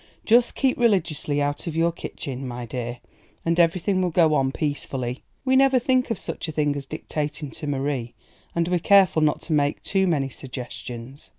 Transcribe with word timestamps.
"Just 0.25 0.55
keep 0.55 0.79
religiously 0.79 1.43
out 1.43 1.67
of 1.67 1.75
your 1.75 1.91
kitchen, 1.91 2.47
my 2.47 2.65
dear, 2.65 2.97
and 3.45 3.59
everything 3.59 4.01
will 4.01 4.09
go 4.09 4.33
on 4.33 4.51
peacefully. 4.51 5.21
We 5.45 5.55
never 5.55 5.77
think 5.77 6.09
of 6.09 6.17
such 6.17 6.47
a 6.47 6.51
thing 6.51 6.75
as 6.75 6.87
dictating 6.87 7.51
to 7.51 7.67
Marie, 7.67 8.15
and 8.55 8.67
we're 8.67 8.79
careful 8.79 9.21
not 9.21 9.41
to 9.41 9.53
make 9.53 9.83
too 9.83 10.07
many 10.07 10.29
suggestions. 10.29 11.29